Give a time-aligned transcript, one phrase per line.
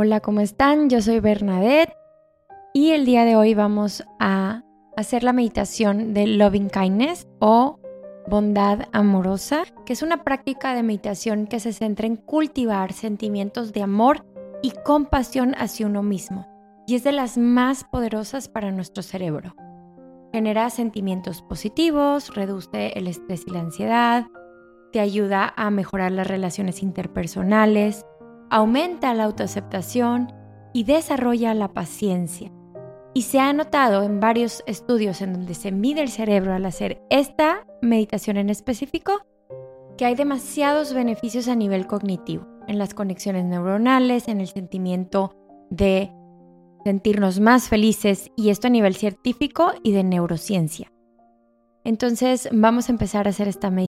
[0.00, 0.88] Hola, ¿cómo están?
[0.88, 1.92] Yo soy Bernadette
[2.72, 4.62] y el día de hoy vamos a
[4.96, 7.80] hacer la meditación de Loving Kindness o
[8.28, 13.82] bondad amorosa, que es una práctica de meditación que se centra en cultivar sentimientos de
[13.82, 14.24] amor
[14.62, 16.46] y compasión hacia uno mismo
[16.86, 19.56] y es de las más poderosas para nuestro cerebro.
[20.32, 24.26] Genera sentimientos positivos, reduce el estrés y la ansiedad,
[24.92, 28.06] te ayuda a mejorar las relaciones interpersonales,
[28.50, 30.32] aumenta la autoaceptación
[30.72, 32.52] y desarrolla la paciencia.
[33.14, 37.02] Y se ha notado en varios estudios en donde se mide el cerebro al hacer
[37.10, 39.12] esta meditación en específico
[39.96, 45.34] que hay demasiados beneficios a nivel cognitivo, en las conexiones neuronales, en el sentimiento
[45.70, 46.12] de
[46.84, 50.92] sentirnos más felices y esto a nivel científico y de neurociencia.
[51.84, 53.87] Entonces vamos a empezar a hacer esta meditación.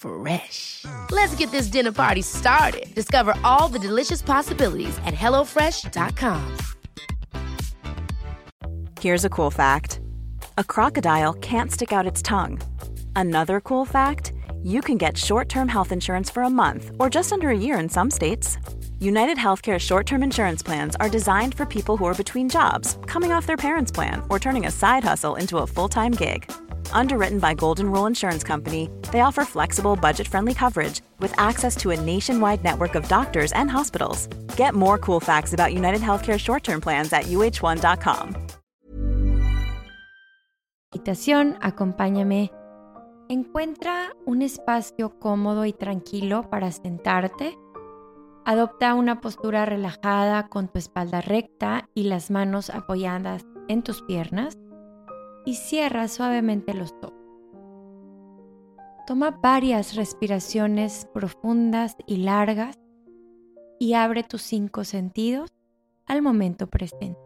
[0.00, 0.86] Fresh.
[1.10, 2.94] Let's get this dinner party started.
[2.94, 6.56] Discover all the delicious possibilities at hellofresh.com.
[9.00, 10.00] Here's a cool fact
[10.58, 12.60] a crocodile can't stick out its tongue.
[13.14, 17.32] Another cool fact you can get short term health insurance for a month or just
[17.32, 18.58] under a year in some states.
[18.98, 23.32] United Healthcare short term insurance plans are designed for people who are between jobs, coming
[23.32, 26.50] off their parents' plan, or turning a side hustle into a full time gig.
[26.92, 31.90] Underwritten by Golden Rule Insurance Company, they offer flexible, budget friendly coverage with access to
[31.90, 34.28] a nationwide network of doctors and hospitals.
[34.56, 38.36] Get more cool facts about United Healthcare short term plans at uh1.com.
[40.92, 42.50] Meditación, acompáñame.
[43.28, 47.56] Encuentra un espacio cómodo y tranquilo para sentarte.
[48.44, 54.58] Adopta una postura relajada con tu espalda recta y las manos apoyadas en tus piernas
[55.44, 57.14] y cierra suavemente los ojos.
[59.06, 62.76] Toma varias respiraciones profundas y largas
[63.78, 65.50] y abre tus cinco sentidos
[66.06, 67.18] al momento presente.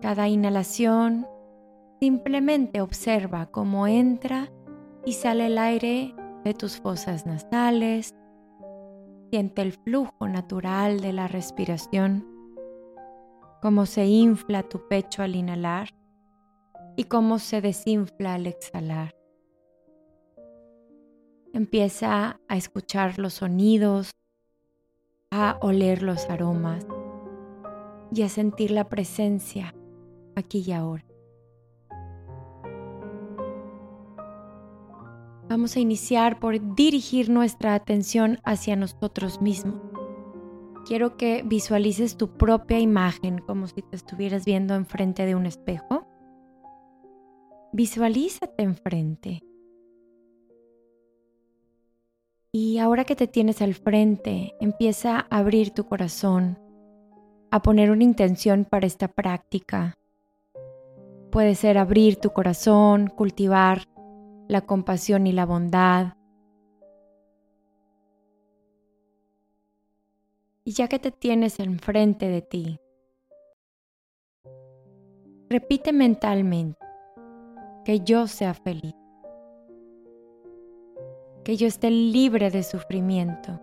[0.00, 1.26] Cada inhalación
[2.00, 4.50] simplemente observa cómo entra
[5.04, 6.14] y sale el aire
[6.44, 8.14] de tus fosas nasales.
[9.30, 12.37] Siente el flujo natural de la respiración
[13.60, 15.88] cómo se infla tu pecho al inhalar
[16.96, 19.14] y cómo se desinfla al exhalar.
[21.52, 24.12] Empieza a escuchar los sonidos,
[25.30, 26.86] a oler los aromas
[28.12, 29.74] y a sentir la presencia
[30.36, 31.04] aquí y ahora.
[35.48, 39.97] Vamos a iniciar por dirigir nuestra atención hacia nosotros mismos
[40.88, 46.08] quiero que visualices tu propia imagen como si te estuvieras viendo enfrente de un espejo.
[47.74, 49.42] Visualízate enfrente.
[52.52, 56.58] Y ahora que te tienes al frente, empieza a abrir tu corazón,
[57.50, 59.98] a poner una intención para esta práctica.
[61.30, 63.82] Puede ser abrir tu corazón, cultivar
[64.48, 66.14] la compasión y la bondad,
[70.68, 72.78] Y ya que te tienes enfrente de ti,
[75.48, 76.78] repite mentalmente
[77.86, 78.94] que yo sea feliz,
[81.42, 83.62] que yo esté libre de sufrimiento,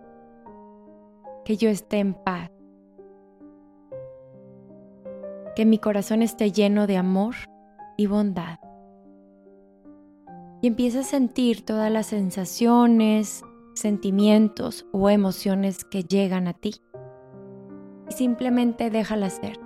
[1.44, 2.50] que yo esté en paz,
[5.54, 7.36] que mi corazón esté lleno de amor
[7.96, 8.58] y bondad.
[10.60, 13.44] Y empieza a sentir todas las sensaciones,
[13.74, 16.80] sentimientos o emociones que llegan a ti
[18.08, 19.58] y simplemente déjala ser.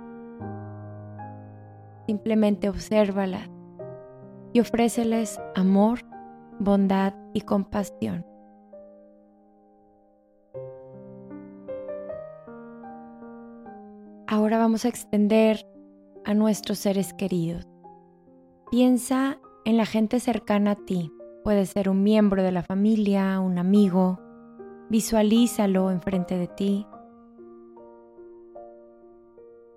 [2.07, 3.49] Simplemente obsérvala
[4.53, 5.99] y ofréceles amor,
[6.59, 8.25] bondad y compasión.
[14.27, 15.67] Ahora vamos a extender
[16.23, 17.67] a nuestros seres queridos.
[18.69, 21.11] Piensa en la gente cercana a ti.
[21.43, 24.19] Puede ser un miembro de la familia, un amigo.
[24.89, 26.87] Visualízalo enfrente de ti.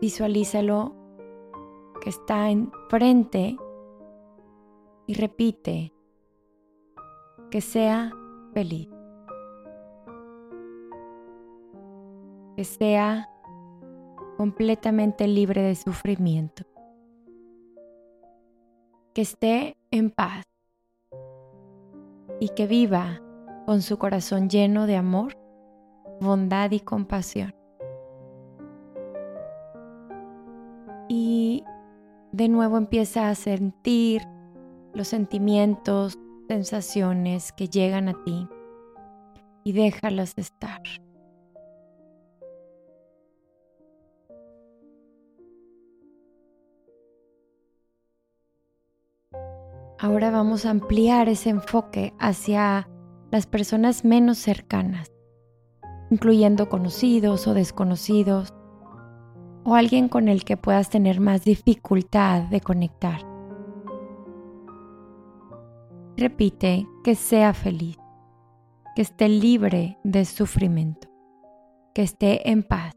[0.04, 0.94] Visualízalo
[2.02, 3.56] que está enfrente
[5.06, 5.94] y repite
[7.50, 8.12] que sea
[8.52, 8.90] feliz.
[12.54, 13.30] Que sea
[14.36, 16.64] completamente libre de sufrimiento.
[19.14, 20.44] Que esté en paz
[22.40, 23.22] y que viva
[23.64, 25.38] con su corazón lleno de amor,
[26.20, 27.63] bondad y compasión.
[31.08, 31.64] Y
[32.32, 34.22] de nuevo empieza a sentir
[34.92, 36.18] los sentimientos,
[36.48, 38.48] sensaciones que llegan a ti
[39.64, 40.82] y déjalas estar.
[49.98, 52.88] Ahora vamos a ampliar ese enfoque hacia
[53.30, 55.10] las personas menos cercanas,
[56.10, 58.52] incluyendo conocidos o desconocidos,
[59.64, 63.20] o alguien con el que puedas tener más dificultad de conectar.
[66.16, 67.98] Repite que sea feliz,
[68.94, 71.08] que esté libre de sufrimiento,
[71.94, 72.92] que esté en paz,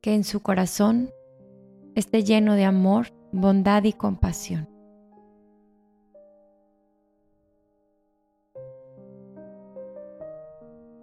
[0.00, 1.10] que en su corazón
[1.94, 4.71] esté lleno de amor bondad y compasión.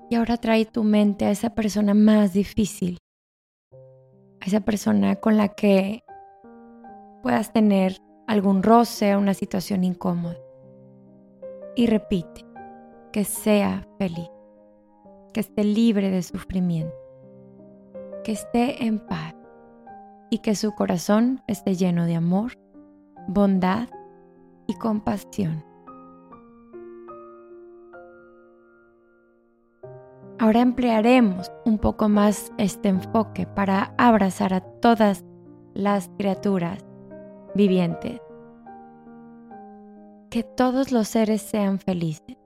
[0.09, 2.97] Y ahora trae tu mente a esa persona más difícil,
[4.41, 6.03] a esa persona con la que
[7.21, 7.97] puedas tener
[8.27, 10.37] algún roce, una situación incómoda.
[11.75, 12.45] Y repite,
[13.11, 14.29] que sea feliz,
[15.33, 16.95] que esté libre de sufrimiento,
[18.23, 19.35] que esté en paz
[20.29, 22.53] y que su corazón esté lleno de amor,
[23.27, 23.89] bondad
[24.67, 25.68] y compasión.
[30.39, 35.25] Ahora emplearemos un poco más este enfoque para abrazar a todas
[35.73, 36.85] las criaturas
[37.55, 38.21] vivientes.
[40.29, 42.37] Que todos los seres sean felices.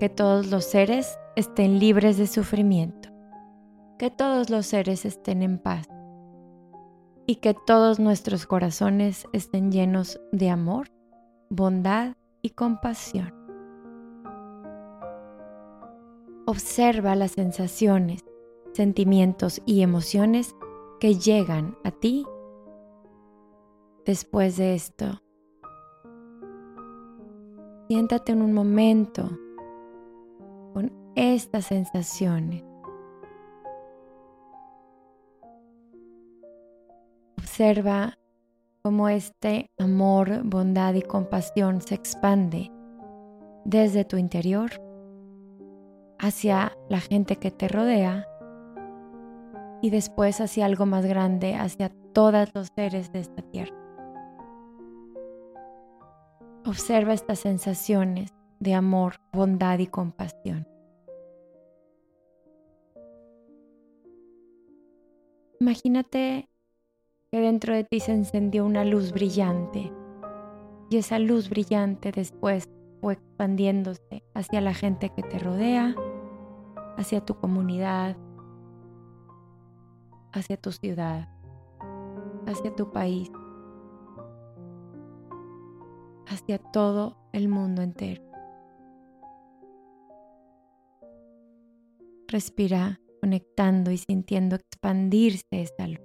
[0.00, 3.08] Que todos los seres estén libres de sufrimiento.
[3.96, 5.86] Que todos los seres estén en paz
[7.26, 10.88] y que todos nuestros corazones estén llenos de amor,
[11.48, 13.43] bondad y compasión.
[16.46, 18.22] Observa las sensaciones,
[18.74, 20.54] sentimientos y emociones
[21.00, 22.26] que llegan a ti
[24.04, 25.22] después de esto.
[27.88, 29.30] Siéntate en un momento
[30.74, 32.62] con estas sensaciones.
[37.38, 38.18] Observa
[38.82, 42.70] cómo este amor, bondad y compasión se expande
[43.64, 44.83] desde tu interior
[46.24, 48.26] hacia la gente que te rodea
[49.82, 53.76] y después hacia algo más grande, hacia todos los seres de esta tierra.
[56.64, 60.66] Observa estas sensaciones de amor, bondad y compasión.
[65.60, 66.48] Imagínate
[67.30, 69.92] que dentro de ti se encendió una luz brillante
[70.88, 72.70] y esa luz brillante después
[73.02, 75.94] fue expandiéndose hacia la gente que te rodea,
[76.96, 78.16] hacia tu comunidad,
[80.32, 81.28] hacia tu ciudad,
[82.46, 83.30] hacia tu país,
[86.26, 88.22] hacia todo el mundo entero.
[92.28, 96.03] Respira conectando y sintiendo expandirse esa luz.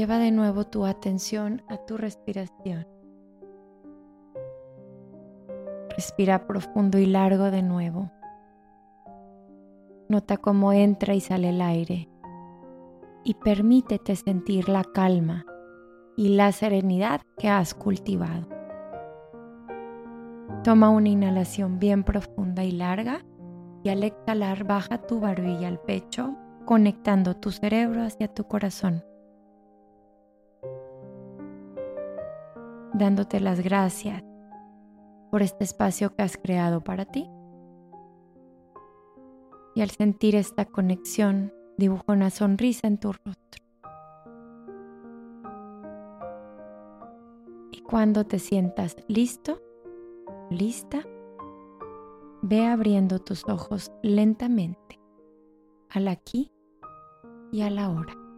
[0.00, 2.86] Lleva de nuevo tu atención a tu respiración.
[5.94, 8.10] Respira profundo y largo de nuevo.
[10.08, 12.08] Nota cómo entra y sale el aire
[13.24, 15.44] y permítete sentir la calma
[16.16, 18.48] y la serenidad que has cultivado.
[20.64, 23.20] Toma una inhalación bien profunda y larga
[23.84, 29.04] y al exhalar baja tu barbilla al pecho, conectando tu cerebro hacia tu corazón.
[33.00, 34.22] Dándote las gracias
[35.30, 37.28] por este espacio que has creado para ti.
[39.74, 43.64] Y al sentir esta conexión, dibuja una sonrisa en tu rostro.
[47.72, 49.62] Y cuando te sientas listo,
[50.50, 51.02] lista,
[52.42, 55.00] ve abriendo tus ojos lentamente
[55.88, 56.52] al aquí
[57.50, 58.29] y a la hora.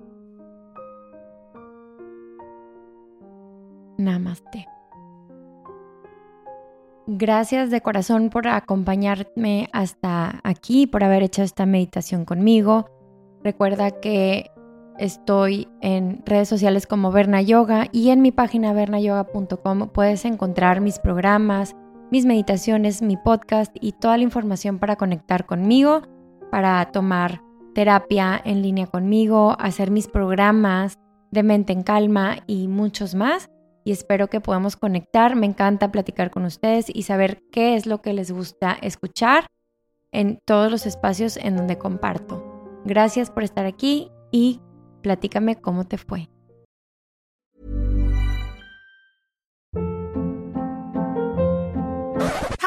[4.05, 4.67] Namaste.
[7.07, 12.87] Gracias de corazón por acompañarme hasta aquí, por haber hecho esta meditación conmigo.
[13.43, 14.51] Recuerda que
[14.99, 21.01] estoy en redes sociales como Berna Yoga y en mi página bernayoga.com puedes encontrar mis
[21.01, 21.75] programas,
[22.13, 26.03] mis meditaciones, mi podcast y toda la información para conectar conmigo,
[26.53, 27.43] para tomar
[27.75, 30.99] terapia en línea conmigo, hacer mis programas
[31.33, 33.51] de mente en calma y muchos más
[33.85, 35.37] y espero que podamos conectar.
[35.37, 39.47] Me encanta platicar con ustedes y saber qué es lo que les gusta escuchar
[40.13, 42.81] en todos los espacios en donde comparto.
[42.85, 44.61] Gracias por estar aquí y
[45.03, 46.29] platícame cómo te fue.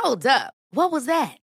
[0.04, 0.54] Hold up.
[0.72, 1.45] What was that?